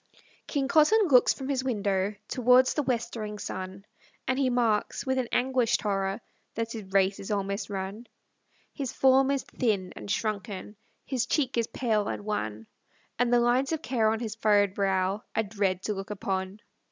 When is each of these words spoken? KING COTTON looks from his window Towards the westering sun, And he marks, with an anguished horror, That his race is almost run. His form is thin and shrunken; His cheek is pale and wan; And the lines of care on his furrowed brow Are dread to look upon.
KING 0.47 0.67
COTTON 0.67 1.09
looks 1.09 1.31
from 1.31 1.47
his 1.47 1.63
window 1.63 2.15
Towards 2.27 2.73
the 2.73 2.81
westering 2.81 3.37
sun, 3.37 3.85
And 4.27 4.39
he 4.39 4.49
marks, 4.49 5.05
with 5.05 5.19
an 5.19 5.27
anguished 5.31 5.83
horror, 5.83 6.21
That 6.55 6.71
his 6.71 6.91
race 6.91 7.19
is 7.19 7.29
almost 7.29 7.69
run. 7.69 8.07
His 8.73 8.91
form 8.91 9.29
is 9.29 9.43
thin 9.43 9.93
and 9.95 10.09
shrunken; 10.09 10.75
His 11.05 11.27
cheek 11.27 11.55
is 11.55 11.67
pale 11.67 12.07
and 12.07 12.25
wan; 12.25 12.65
And 13.19 13.31
the 13.31 13.39
lines 13.39 13.71
of 13.73 13.83
care 13.83 14.09
on 14.09 14.19
his 14.21 14.33
furrowed 14.33 14.73
brow 14.73 15.21
Are 15.35 15.43
dread 15.43 15.83
to 15.83 15.93
look 15.93 16.09
upon. 16.09 16.61